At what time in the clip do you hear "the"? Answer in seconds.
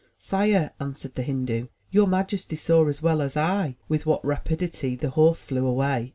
1.13-1.21, 4.95-5.11